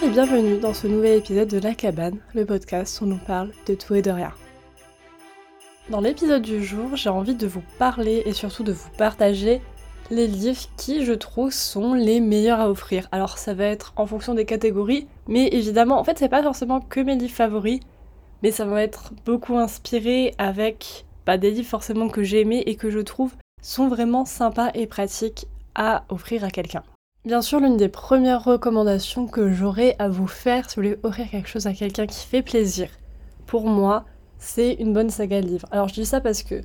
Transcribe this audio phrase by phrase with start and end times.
[0.00, 3.50] Bonjour et bienvenue dans ce nouvel épisode de La Cabane, le podcast où l'on parle
[3.66, 4.32] de tout et de rien.
[5.90, 9.60] Dans l'épisode du jour, j'ai envie de vous parler et surtout de vous partager
[10.10, 13.08] les livres qui, je trouve, sont les meilleurs à offrir.
[13.12, 16.80] Alors ça va être en fonction des catégories, mais évidemment, en fait, c'est pas forcément
[16.80, 17.80] que mes livres favoris,
[18.42, 22.76] mais ça va être beaucoup inspiré avec bah, des livres forcément que j'ai aimés et
[22.76, 26.84] que je trouve sont vraiment sympas et pratiques à offrir à quelqu'un.
[27.26, 31.28] Bien sûr, l'une des premières recommandations que j'aurais à vous faire si vous voulez offrir
[31.28, 32.88] quelque chose à quelqu'un qui fait plaisir,
[33.46, 34.06] pour moi,
[34.38, 35.68] c'est une bonne saga de livres.
[35.70, 36.62] Alors je dis ça parce que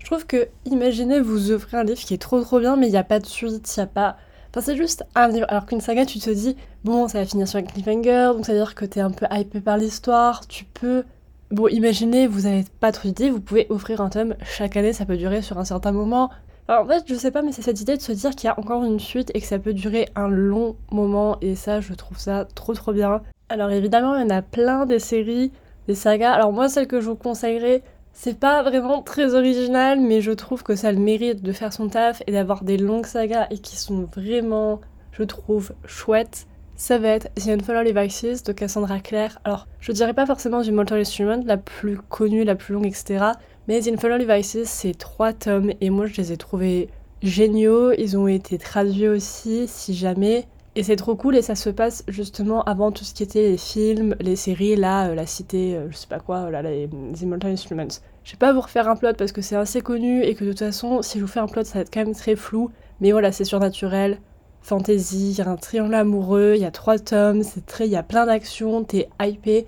[0.00, 2.90] je trouve que, imaginez, vous offrez un livre qui est trop trop bien, mais il
[2.90, 4.16] n'y a pas de suite, il n'y a pas...
[4.50, 5.46] Enfin, c'est juste un livre.
[5.48, 8.52] Alors qu'une saga, tu te dis, bon, ça va finir sur un cliffhanger, donc ça
[8.52, 11.04] veut dire que t'es un peu hypé par l'histoire, tu peux...
[11.52, 15.06] Bon, imaginez, vous n'avez pas trop d'idées, vous pouvez offrir un tome chaque année, ça
[15.06, 16.30] peut durer sur un certain moment.
[16.66, 18.50] Alors, en fait, je sais pas, mais c'est cette idée de se dire qu'il y
[18.50, 21.92] a encore une suite et que ça peut durer un long moment, et ça, je
[21.92, 23.20] trouve ça trop trop bien.
[23.50, 25.52] Alors, évidemment, il y en a plein des séries,
[25.88, 26.32] des sagas.
[26.32, 27.82] Alors, moi, celle que je vous conseillerais,
[28.14, 31.88] c'est pas vraiment très original, mais je trouve que ça le mérite de faire son
[31.88, 34.80] taf et d'avoir des longues sagas et qui sont vraiment,
[35.12, 36.46] je trouve, chouettes.
[36.76, 39.38] Ça va être The Unfollow Vices de Cassandra Clare.
[39.44, 43.32] Alors, je dirais pas forcément du Mortal Instrument, la plus connue, la plus longue, etc.
[43.66, 46.90] Mais The Unfollow Vices, c'est trois tomes et moi je les ai trouvés
[47.22, 47.92] géniaux.
[47.92, 50.46] Ils ont été traduits aussi, si jamais.
[50.76, 53.56] Et c'est trop cool et ça se passe justement avant tout ce qui était les
[53.56, 57.22] films, les séries, là, euh, la cité, euh, je sais pas quoi, là, les, les
[57.22, 58.00] Immortal Instruments.
[58.24, 60.50] Je vais pas vous refaire un plot parce que c'est assez connu et que de
[60.50, 62.70] toute façon, si je vous fais un plot, ça va être quand même très flou.
[63.00, 64.18] Mais voilà, c'est surnaturel,
[64.62, 67.92] fantasy, il y a un triangle amoureux, il y a trois tomes, c'est très, il
[67.92, 69.66] y a plein d'actions, t'es hypé.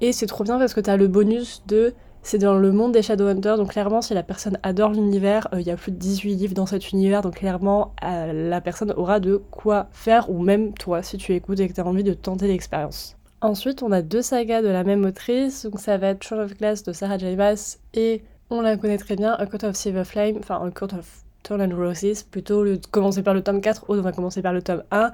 [0.00, 1.92] Et c'est trop bien parce que t'as le bonus de
[2.26, 5.66] c'est dans le monde des Shadowhunters, donc clairement, si la personne adore l'univers, euh, il
[5.66, 9.20] y a plus de 18 livres dans cet univers, donc clairement, euh, la personne aura
[9.20, 12.14] de quoi faire, ou même toi, si tu écoutes et que tu as envie de
[12.14, 13.16] tenter l'expérience.
[13.42, 16.58] Ensuite, on a deux sagas de la même autrice, donc ça va être Throne of
[16.58, 17.36] Glass de Sarah J.
[17.36, 20.94] Maas, et on la connaît très bien, A Court of Silver Flame, enfin A Court
[20.98, 24.52] of Thorn and Roses, plutôt commencer par le tome 4, ou on va commencer par
[24.52, 25.12] le tome 1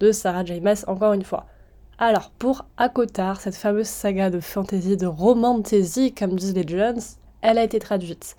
[0.00, 0.62] de Sarah J.
[0.86, 1.44] Encore une fois.
[1.98, 6.66] Alors, pour Akotar, cette fameuse saga de fantasy, de romantasy, comme disent les
[7.42, 8.36] elle a été traduite.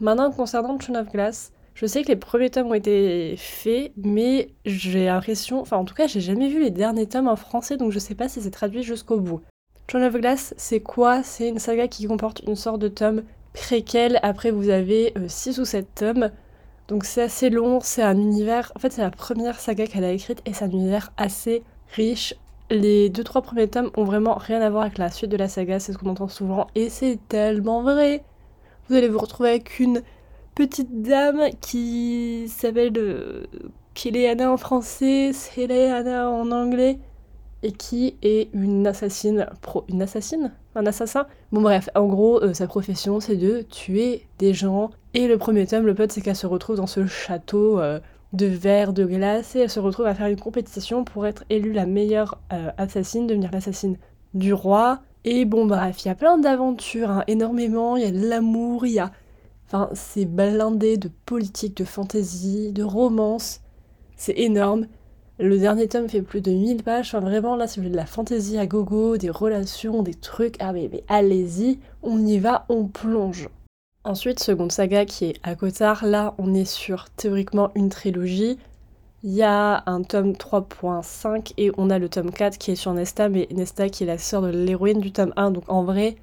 [0.00, 4.50] Maintenant, concernant Throne of Glass, je sais que les premiers tomes ont été faits, mais
[4.64, 7.92] j'ai l'impression, enfin en tout cas, j'ai jamais vu les derniers tomes en français, donc
[7.92, 9.42] je sais pas si c'est traduit jusqu'au bout.
[9.86, 11.22] Throne of Glass, c'est quoi?
[11.22, 13.22] C'est une saga qui comporte une sorte de tome
[13.52, 14.18] préquel.
[14.22, 16.30] Après, vous avez 6 euh, ou 7 tomes.
[16.88, 18.72] Donc c'est assez long, c'est un univers.
[18.74, 21.62] En fait, c'est la première saga qu'elle a écrite et c'est un univers assez
[21.94, 22.34] riche,
[22.70, 25.48] les deux trois premiers tomes ont vraiment rien à voir avec la suite de la
[25.48, 28.24] saga, c'est ce qu'on entend souvent, et c'est tellement vrai.
[28.88, 30.02] Vous allez vous retrouver avec une
[30.54, 33.46] petite dame qui s'appelle euh,
[34.40, 36.98] en français, Seleana en anglais,
[37.62, 41.26] et qui est une assassine pro, une assassine, un assassin?
[41.50, 44.90] Bon bref, en gros, euh, sa profession c'est de tuer des gens.
[45.14, 47.80] Et le premier tome, le pote, c'est qu'elle se retrouve dans ce château.
[47.80, 47.98] Euh,
[48.32, 51.72] de verre, de glace, et elle se retrouve à faire une compétition pour être élue
[51.72, 53.96] la meilleure euh, assassine, devenir l'assassine
[54.34, 55.00] du roi.
[55.24, 58.86] Et bon, bref, il y a plein d'aventures, hein, énormément, il y a de l'amour,
[58.86, 59.10] il y a.
[59.66, 63.60] Enfin, c'est blindé de politique, de fantaisie, de romance.
[64.16, 64.86] C'est énorme.
[65.38, 67.08] Le dernier tome fait plus de 1000 pages.
[67.08, 71.04] Enfin, vraiment, là, voulez de la fantaisie à gogo, des relations, des trucs, ah, mais
[71.08, 73.48] allez-y, on y va, on plonge.
[74.04, 78.58] Ensuite, seconde saga qui est à Cotard, là on est sur théoriquement une trilogie.
[79.24, 82.94] Il y a un tome 3.5 et on a le tome 4 qui est sur
[82.94, 86.14] Nesta, mais Nesta qui est la sœur de l'héroïne du tome 1, donc en vrai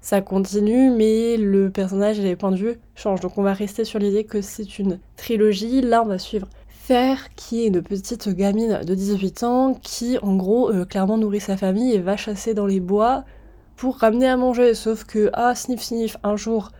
[0.00, 3.20] ça continue, mais le personnage et les points de vue changent.
[3.20, 5.82] Donc on va rester sur l'idée que c'est une trilogie.
[5.82, 10.36] Là on va suivre Fer, qui est une petite gamine de 18 ans, qui en
[10.36, 13.24] gros euh, clairement nourrit sa famille et va chasser dans les bois
[13.76, 14.72] pour ramener à manger.
[14.72, 16.70] Sauf que, ah, sniff sniff, un jour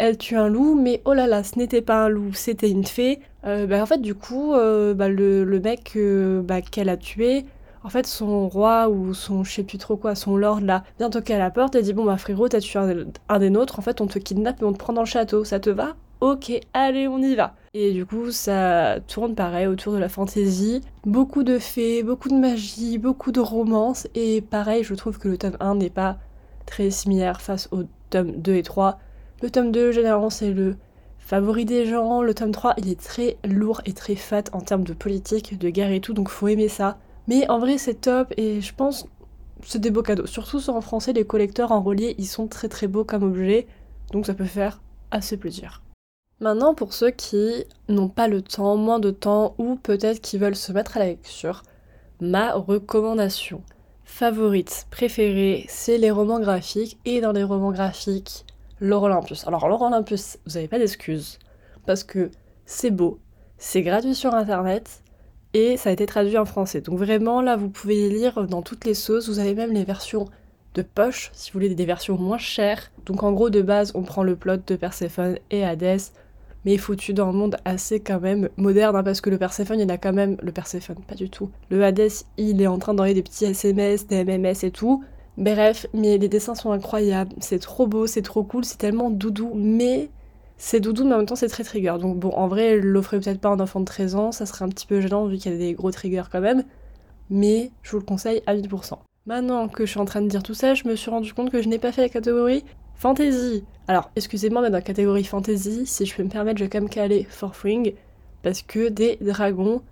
[0.00, 2.86] elle tue un loup, mais oh là là, ce n'était pas un loup, c'était une
[2.86, 3.20] fée.
[3.44, 7.44] Euh, bah, en fait, du coup, euh, bah, le, mec euh, bah, qu'elle a tué,
[7.84, 11.10] en fait, son roi ou son je sais plus trop quoi, son lord là, vient
[11.10, 12.78] toquer à la porte et dit Bon bah frérot, t'as tué
[13.28, 15.44] un, des nôtres, en fait, on te kidnappe et on te prend dans le château,
[15.44, 15.96] ça te va?
[16.20, 17.54] Ok, allez, on y va.
[17.72, 20.82] Et du coup, ça tourne pareil autour de la fantaisie.
[21.04, 24.06] Beaucoup de fées, beaucoup de magie, beaucoup de romance.
[24.14, 26.18] Et pareil, je trouve que le tome 1 n'est pas
[26.66, 28.98] très similaire face au tome 2 et 3.
[29.42, 30.76] Le tome 2, généralement, c'est le
[31.18, 32.22] favori des gens.
[32.22, 35.70] Le tome 3, il est très lourd et très fat en termes de politique, de
[35.70, 36.98] guerre et tout, donc faut aimer ça.
[37.26, 39.06] Mais en vrai, c'est top et je pense
[39.64, 40.26] c'est des beaux cadeaux.
[40.26, 43.66] Surtout sur en français, les collecteurs en relié, ils sont très très beaux comme objet,
[44.12, 45.82] donc ça peut faire assez plaisir.
[46.40, 50.56] Maintenant, pour ceux qui n'ont pas le temps, moins de temps, ou peut-être qui veulent
[50.56, 51.62] se mettre à la lecture,
[52.20, 53.62] ma recommandation.
[54.04, 56.98] favorites, préférées, c'est les romans graphiques.
[57.04, 58.44] Et dans les romans graphiques,
[58.80, 59.46] Laure Olympus.
[59.46, 61.38] Alors Laure Olympus, vous n'avez pas d'excuses.
[61.86, 62.30] Parce que
[62.66, 63.18] c'est beau,
[63.58, 65.02] c'est gratuit sur internet
[65.54, 66.80] et ça a été traduit en français.
[66.80, 69.28] Donc vraiment là, vous pouvez lire dans toutes les sauces.
[69.28, 70.26] Vous avez même les versions
[70.74, 72.90] de poche, si vous voulez des versions moins chères.
[73.06, 76.12] Donc en gros, de base, on prend le plot de Perséphone et Hadès,
[76.64, 79.90] mais foutu dans un monde assez quand même moderne, hein, parce que le Perséphone, il
[79.90, 80.36] a quand même...
[80.42, 81.50] Le Perséphone, pas du tout.
[81.70, 85.02] Le Hadès, il est en train d'envoyer des petits SMS, des MMS et tout.
[85.36, 89.52] Bref, mais les dessins sont incroyables, c'est trop beau, c'est trop cool, c'est tellement doudou,
[89.54, 90.10] mais
[90.58, 91.96] c'est doudou, mais en même temps c'est très trigger.
[92.00, 94.44] Donc bon, en vrai, je l'offrais peut-être pas à un enfant de 13 ans, ça
[94.44, 96.64] serait un petit peu gênant vu qu'il y a des gros triggers quand même,
[97.30, 98.98] mais je vous le conseille à 1000%.
[99.26, 101.50] Maintenant que je suis en train de dire tout ça, je me suis rendu compte
[101.50, 102.64] que je n'ai pas fait la catégorie
[102.96, 103.64] fantasy.
[103.88, 106.80] Alors, excusez-moi, mais dans la catégorie fantasy, si je peux me permettre, je vais quand
[106.80, 107.94] même caler Forthring,
[108.42, 109.82] parce que des dragons,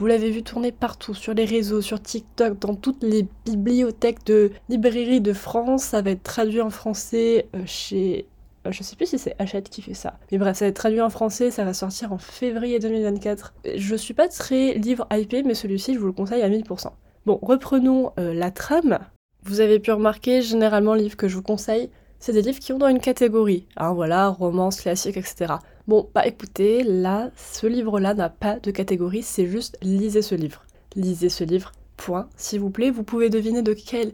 [0.00, 4.50] vous l'avez vu tourner partout, sur les réseaux, sur TikTok, dans toutes les bibliothèques de
[4.70, 8.24] librairies de France, ça va être traduit en français euh, chez
[8.66, 10.18] euh, je sais plus si c'est Hachette qui fait ça.
[10.32, 13.52] Mais bref, ça va être traduit en français, ça va sortir en février 2024.
[13.76, 16.86] Je suis pas très livre hypé, mais celui-ci, je vous le conseille à 1000%.
[17.26, 19.00] Bon, reprenons euh, la trame.
[19.42, 22.72] Vous avez pu remarquer, généralement, les livres que je vous conseille, c'est des livres qui
[22.72, 23.66] ont dans une catégorie.
[23.76, 25.54] Hein, voilà, romance, classique, etc.
[25.90, 30.64] Bon, bah écoutez, là, ce livre-là n'a pas de catégorie, c'est juste lisez ce livre.
[30.94, 32.28] Lisez ce livre, point.
[32.36, 34.12] S'il vous plaît, vous pouvez deviner de quel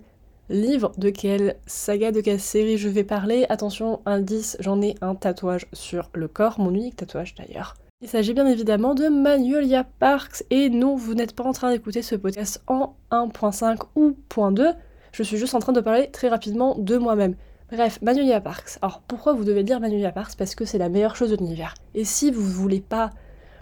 [0.48, 3.44] livre, de quelle saga, de quelle série je vais parler.
[3.50, 7.74] Attention, indice, j'en ai un tatouage sur le corps, mon unique tatouage d'ailleurs.
[8.00, 12.00] Il s'agit bien évidemment de Magnolia Parks, et non, vous n'êtes pas en train d'écouter
[12.00, 14.74] ce podcast en 1.5 ou .2,
[15.12, 17.36] je suis juste en train de parler très rapidement de moi-même.
[17.72, 18.78] Bref, Magnolia Parks.
[18.80, 20.36] Alors pourquoi vous devez lire Magnolia Parks?
[20.36, 21.74] Parce que c'est la meilleure chose de l'univers.
[21.94, 23.10] Et si vous voulez pas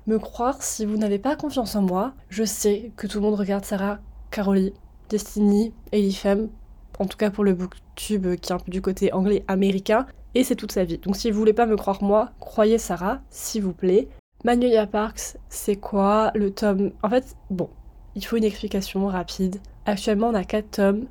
[0.06, 3.38] me croire, si vous n'avez pas confiance en moi, je sais que tout le monde
[3.38, 4.72] regarde Sarah, Caroline,
[5.08, 6.50] Destiny, Elifem,
[6.98, 10.04] en tout cas pour le booktube qui est un peu du côté anglais américain,
[10.34, 10.98] et c'est toute sa vie.
[10.98, 14.08] Donc si vous voulez pas me croire moi, croyez Sarah, s'il vous plaît.
[14.44, 16.92] Magnolia Parks, c'est quoi le tome?
[17.02, 17.70] En fait, bon,
[18.16, 19.56] il faut une explication rapide.
[19.86, 21.06] Actuellement, on a 4 tomes.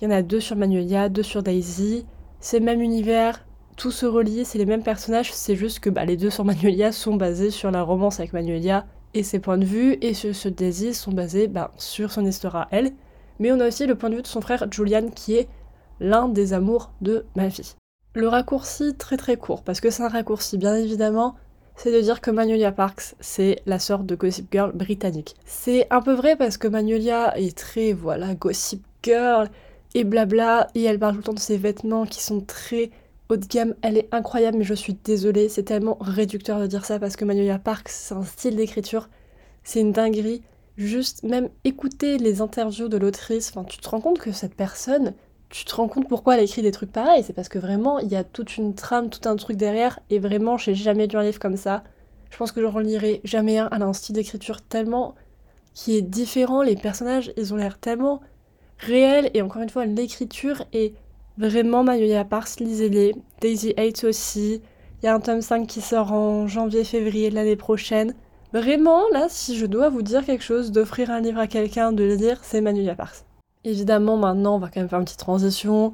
[0.00, 2.06] Il y en a deux sur Magnolia, deux sur Daisy.
[2.40, 3.44] C'est le même univers,
[3.76, 6.92] tout se relie, c'est les mêmes personnages, c'est juste que bah, les deux sur Magnolia
[6.92, 10.94] sont basés sur la romance avec Magnolia et ses points de vue, et ce Daisy
[10.94, 12.92] sont basés bah, sur son histoire à elle.
[13.40, 15.48] Mais on a aussi le point de vue de son frère Julian qui est
[16.00, 17.74] l'un des amours de ma vie.
[18.14, 21.34] Le raccourci très très court, parce que c'est un raccourci bien évidemment,
[21.74, 25.34] c'est de dire que Magnolia Parks, c'est la sorte de Gossip Girl britannique.
[25.44, 29.48] C'est un peu vrai parce que Magnolia est très, voilà, Gossip Girl
[29.94, 32.90] et blabla, et elle parle tout le temps de ses vêtements qui sont très
[33.28, 33.74] haut de gamme.
[33.82, 37.24] Elle est incroyable, mais je suis désolée, c'est tellement réducteur de dire ça parce que
[37.24, 39.08] Magnolia Parks, c'est un style d'écriture,
[39.64, 40.42] c'est une dinguerie.
[40.76, 45.12] Juste, même écouter les interviews de l'autrice, enfin, tu te rends compte que cette personne,
[45.50, 47.24] tu te rends compte pourquoi elle écrit des trucs pareils.
[47.24, 49.98] C'est parce que vraiment, il y a toute une trame, tout un truc derrière.
[50.10, 51.82] Et vraiment, j'ai jamais lu un livre comme ça.
[52.30, 53.68] Je pense que je relirai jamais un.
[53.72, 55.14] Elle a un style d'écriture tellement
[55.74, 56.62] qui est différent.
[56.62, 58.20] Les personnages, ils ont l'air tellement
[58.78, 59.30] réels.
[59.34, 60.94] Et encore une fois, l'écriture est
[61.36, 62.48] vraiment Mayoya Pars.
[62.60, 63.14] Lisez-les.
[63.40, 64.60] Daisy 8 aussi.
[65.02, 68.14] Il y a un tome 5 qui sort en janvier-février de l'année prochaine.
[68.52, 72.02] Vraiment, là, si je dois vous dire quelque chose, d'offrir un livre à quelqu'un, de
[72.02, 73.12] le lire, c'est Manuela Pars.
[73.64, 75.92] Évidemment, maintenant, on va quand même faire une petite transition.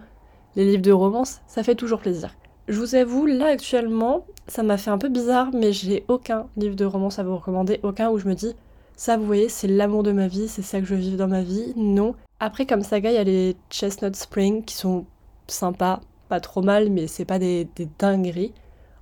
[0.54, 2.34] Les livres de romance, ça fait toujours plaisir.
[2.68, 6.76] Je vous avoue, là actuellement, ça m'a fait un peu bizarre, mais j'ai aucun livre
[6.76, 8.54] de romance à vous recommander, aucun où je me dis,
[8.96, 11.42] ça vous voyez, c'est l'amour de ma vie, c'est ça que je vis dans ma
[11.42, 11.72] vie.
[11.76, 12.14] Non.
[12.40, 15.06] Après, comme saga, il y a les Chestnut Spring qui sont
[15.48, 18.52] sympas, pas trop mal, mais c'est pas des, dingueries.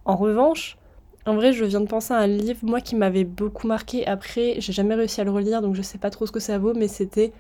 [0.05, 0.79] En revanche,
[1.27, 4.07] en vrai, je viens de penser à un livre, moi, qui m'avait beaucoup marqué.
[4.07, 6.59] Après, j'ai jamais réussi à le relire, donc je sais pas trop ce que ça
[6.59, 7.33] vaut, mais c'était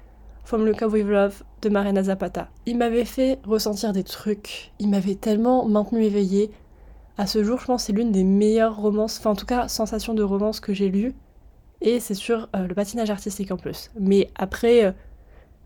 [0.44, 2.48] From Look With Love de Marina Zapata.
[2.66, 6.50] Il m'avait fait ressentir des trucs, il m'avait tellement maintenu éveillée.
[7.16, 9.68] À ce jour, je pense que c'est l'une des meilleures romances, enfin en tout cas,
[9.68, 11.14] sensation de romance que j'ai lues.
[11.82, 13.90] Et c'est sur euh, le patinage artistique en plus.
[13.98, 14.92] Mais après, euh,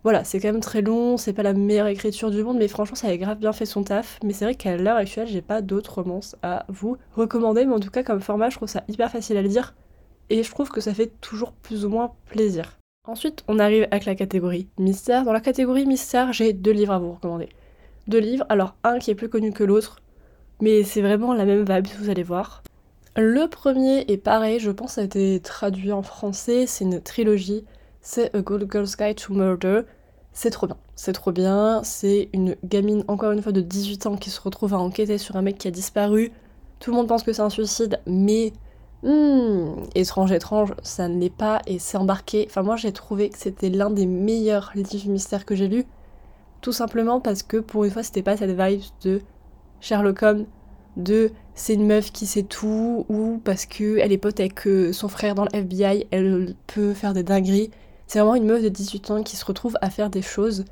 [0.02, 2.96] voilà, c'est quand même très long, c'est pas la meilleure écriture du monde, mais franchement,
[2.96, 4.18] ça avait grave bien fait son taf.
[4.25, 7.80] Mais c'est vrai qu'à l'heure actuelle, j'ai pas d'autres romances à vous recommander, mais en
[7.80, 9.75] tout cas, comme format, je trouve ça hyper facile à lire.
[10.30, 12.78] Et je trouve que ça fait toujours plus ou moins plaisir.
[13.06, 15.25] Ensuite, on arrive avec la catégorie mystère.
[15.25, 17.50] Dans la catégorie mystère, j'ai deux livres à vous recommander.
[18.08, 20.00] Deux livres, alors un qui est plus connu que l'autre,
[20.61, 22.62] mais c'est vraiment la même vibe, vous allez voir.
[23.16, 27.64] Le premier est pareil, je pense, a été traduit en français, c'est une trilogie,
[28.02, 29.82] c'est A Good Girl's Guide to Murder.
[30.32, 34.16] C'est trop bien, c'est trop bien, c'est une gamine, encore une fois, de 18 ans
[34.16, 36.30] qui se retrouve à enquêter sur un mec qui a disparu.
[36.78, 38.52] Tout le monde pense que c'est un suicide, mais
[39.02, 42.46] Hmm, étrange, étrange, ça ne l'est pas et c'est embarqué.
[42.49, 45.85] Enfin, moi j'ai trouvé que c'était l'un des meilleurs livres mystères que j'ai lus.
[46.61, 49.23] Tout simplement parce que pour une fois, c'était pas cette vibe de
[49.80, 50.46] Sherlock Holmes,
[50.96, 55.08] de c'est une meuf qui sait tout, ou parce qu'elle est pote avec euh, son
[55.08, 57.70] frère dans le FBI, elle peut faire des dingueries.
[58.06, 60.64] C'est vraiment une meuf de 18 ans qui se retrouve à faire des choses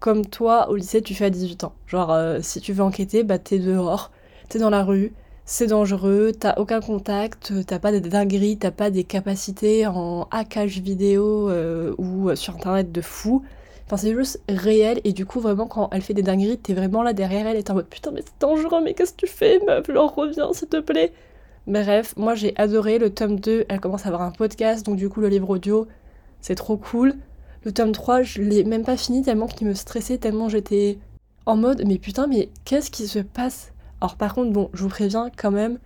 [0.00, 1.72] comme toi au lycée tu fais à 18 ans.
[1.86, 4.10] Genre euh, si tu veux enquêter, bah t'es dehors,
[4.48, 5.12] t'es dans la rue,
[5.44, 10.80] c'est dangereux, t'as aucun contact, t'as pas des dingueries, t'as pas des capacités en hackage
[10.80, 13.42] vidéo euh, ou sur internet de fou.
[13.86, 17.02] Enfin, c'est juste réel, et du coup, vraiment, quand elle fait des dingueries, t'es vraiment
[17.02, 19.28] là derrière elle, et t'es en mode putain, mais c'est dangereux, mais qu'est-ce que tu
[19.28, 21.12] fais, meuf, genre reviens, s'il te plaît.
[21.68, 25.08] Bref, moi j'ai adoré le tome 2, elle commence à avoir un podcast, donc du
[25.08, 25.86] coup, le livre audio,
[26.40, 27.14] c'est trop cool.
[27.64, 30.98] Le tome 3, je l'ai même pas fini tellement qu'il me stressait, tellement j'étais
[31.44, 33.72] en mode, mais putain, mais qu'est-ce qui se passe?
[34.00, 35.78] Alors, par contre, bon, je vous préviens quand même,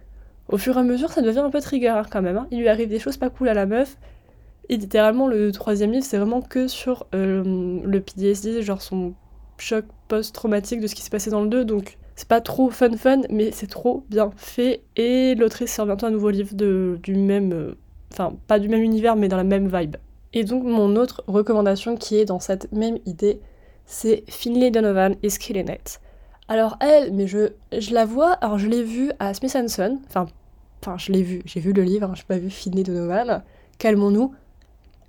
[0.48, 2.36] au fur et à mesure, ça devient un peu trigger hein, quand même.
[2.36, 2.46] Hein.
[2.50, 3.96] Il lui arrive des choses pas cool à la meuf,
[4.70, 9.14] et littéralement, le troisième livre, c'est vraiment que sur euh, le PTSD, genre son
[9.58, 11.64] choc post-traumatique de ce qui s'est passé dans le 2.
[11.64, 14.84] Donc, c'est pas trop fun fun, mais c'est trop bien fait.
[14.94, 17.52] Et l'autrice sort bientôt un nouveau livre de, du même.
[17.52, 17.74] Euh,
[18.12, 19.96] enfin, pas du même univers, mais dans la même vibe.
[20.34, 23.40] Et donc, mon autre recommandation qui est dans cette même idée,
[23.86, 26.00] c'est Finlay Donovan is Killing It.
[26.46, 30.26] Alors, elle, mais je, je la vois, alors je l'ai vue à Smith enfin,
[30.80, 33.42] enfin, je l'ai vue, j'ai vu le livre, hein, j'ai pas vu Finlay Donovan,
[33.78, 34.32] calmons-nous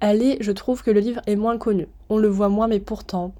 [0.01, 1.88] elle je trouve que le livre est moins connu.
[2.10, 3.34] On le voit moins, mais pourtant.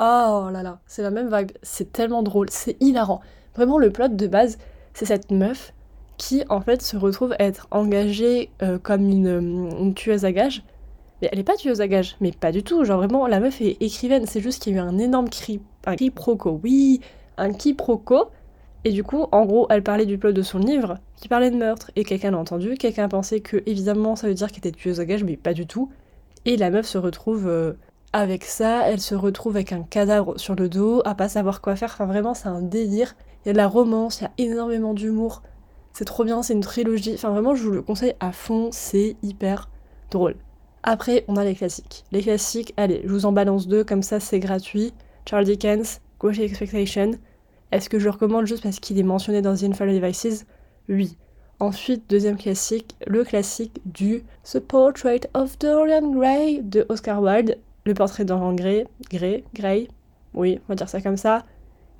[0.00, 1.50] Oh là là, c'est la même vibe.
[1.62, 3.20] C'est tellement drôle, c'est hilarant.
[3.54, 4.58] Vraiment, le plot de base,
[4.94, 5.72] c'est cette meuf
[6.16, 10.62] qui, en fait, se retrouve être engagée euh, comme une, tueuse à gages.
[11.20, 12.84] Mais elle est pas tueuse à gages, mais pas du tout.
[12.84, 14.26] Genre, vraiment, la meuf est écrivaine.
[14.26, 16.60] C'est juste qu'il y a eu un énorme cri, un quiproquo.
[16.62, 17.00] Oui,
[17.38, 18.26] un quiproquo.
[18.86, 21.56] Et du coup, en gros, elle parlait du plot de son livre, qui parlait de
[21.56, 24.70] meurtre, et quelqu'un l'a entendu, quelqu'un a pensé que, évidemment, ça veut dire qu'elle était
[24.70, 25.90] tueuse à gages, mais pas du tout.
[26.44, 27.72] Et la meuf se retrouve euh,
[28.12, 31.74] avec ça, elle se retrouve avec un cadavre sur le dos, à pas savoir quoi
[31.74, 33.16] faire, enfin vraiment, c'est un délire.
[33.44, 35.42] Il y a de la romance, il y a énormément d'humour,
[35.92, 39.16] c'est trop bien, c'est une trilogie, enfin vraiment, je vous le conseille à fond, c'est
[39.20, 39.68] hyper
[40.12, 40.36] drôle.
[40.84, 42.04] Après, on a les classiques.
[42.12, 44.94] Les classiques, allez, je vous en balance deux, comme ça c'est gratuit.
[45.28, 47.10] Charles Dickens, Great Expectation,
[47.72, 50.46] est-ce que je recommande juste parce qu'il est mentionné dans The Infernal Devices?
[50.88, 51.16] Oui.
[51.58, 57.94] Ensuite, deuxième classique, le classique du The Portrait of Dorian Gray de Oscar Wilde, le
[57.94, 59.88] portrait Dorian Gray, Gray, Gray,
[60.34, 61.44] oui, on va dire ça comme ça,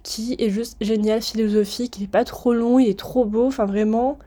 [0.02, 3.64] qui est juste génial, philosophique, il est pas trop long, il est trop beau, enfin
[3.64, 4.18] vraiment,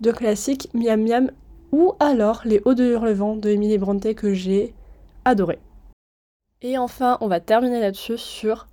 [0.00, 1.30] de classique, miam miam,
[1.72, 4.74] ou alors Les Hauts de Hurlevent de Emily Bronte que j'ai
[5.24, 5.58] adoré.
[6.62, 8.66] Et enfin, on va terminer là-dessus sur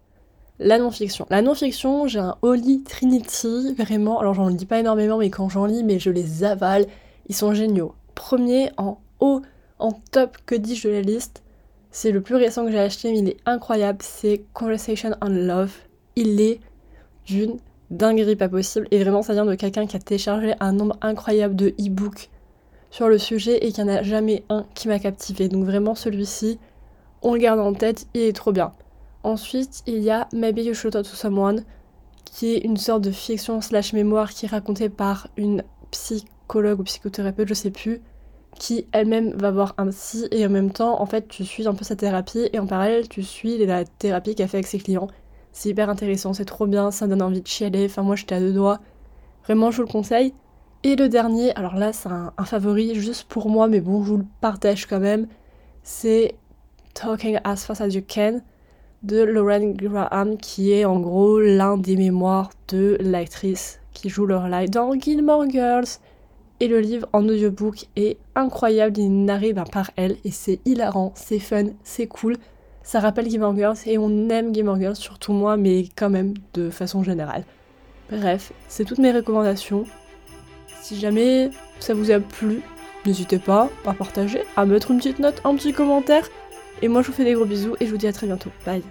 [0.60, 1.26] la non-fiction.
[1.30, 4.20] La non-fiction, j'ai un Holy Trinity, vraiment.
[4.20, 6.86] Alors j'en lis pas énormément, mais quand j'en lis, mais je les avale.
[7.28, 7.94] Ils sont géniaux.
[8.16, 9.42] Premier en haut,
[9.80, 11.44] en top, que dis-je de la liste?
[11.92, 14.00] C'est le plus récent que j'ai acheté, mais il est incroyable.
[14.02, 15.74] C'est Conversation on Love.
[16.16, 16.60] Il est
[17.26, 17.58] d'une
[17.92, 18.88] dinguerie pas possible.
[18.92, 22.30] Et vraiment, ça vient de quelqu'un qui a téléchargé un nombre incroyable de e-books
[22.90, 25.50] sur le sujet et qu'il n'y en a jamais un qui m'a captivé.
[25.50, 26.60] Donc vraiment, celui-ci,
[27.22, 28.72] on le garde en tête, il est trop bien.
[29.28, 31.66] Ensuite, il y a Maybe You Should Talk to Someone,
[32.24, 36.84] qui est une sorte de fiction slash mémoire qui est racontée par une psychologue ou
[36.84, 38.00] psychothérapeute, je sais plus,
[38.58, 41.74] qui elle-même va voir un psy et en même temps, en fait, tu suis un
[41.74, 45.10] peu sa thérapie et en parallèle, tu suis la thérapie qu'elle fait avec ses clients.
[45.52, 47.88] C'est hyper intéressant, c'est trop bien, ça donne envie de chialer.
[47.88, 48.80] Enfin, moi, j'étais à deux doigts.
[49.44, 50.34] Vraiment, je vous le conseille.
[50.84, 54.10] Et le dernier, alors là, c'est un, un favori juste pour moi, mais bon, je
[54.10, 55.28] vous le partage quand même.
[55.84, 56.36] C'est
[56.94, 58.40] Talking as Fast as You Can
[59.08, 64.68] de Lauren Graham, qui est en gros l'un des mémoires de l'actrice qui joue Lorelai
[64.68, 65.88] dans Gilmore Girls.
[66.60, 71.14] Et le livre en audiobook est incroyable, il narré ben, par elle et c'est hilarant,
[71.16, 72.36] c'est fun, c'est cool.
[72.84, 76.70] Ça rappelle Gilmore Girls et on aime Gilmore Girls, surtout moi, mais quand même de
[76.70, 77.46] façon générale.
[78.12, 79.86] Bref, c'est toutes mes recommandations.
[80.82, 81.50] Si jamais
[81.80, 82.62] ça vous a plu,
[83.06, 86.28] n'hésitez pas à partager, à mettre une petite note, un petit commentaire.
[86.82, 88.52] Et moi je vous fais des gros bisous et je vous dis à très bientôt.
[88.66, 88.84] Bye